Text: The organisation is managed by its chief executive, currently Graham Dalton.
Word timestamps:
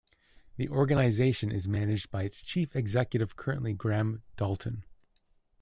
The 0.55 0.67
organisation 0.67 1.51
is 1.51 1.67
managed 1.67 2.09
by 2.09 2.23
its 2.23 2.41
chief 2.41 2.75
executive, 2.75 3.35
currently 3.35 3.73
Graham 3.75 4.23
Dalton. 4.35 4.83